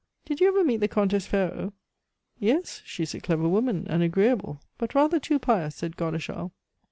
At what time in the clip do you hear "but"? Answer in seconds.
4.79-4.95